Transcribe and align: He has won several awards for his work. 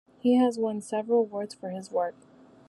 He 0.19 0.33
has 0.37 0.57
won 0.57 0.81
several 0.81 1.19
awards 1.19 1.53
for 1.53 1.69
his 1.69 1.91
work. 1.91 2.15